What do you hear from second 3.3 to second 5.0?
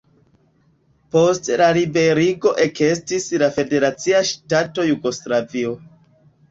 la federacia ŝtato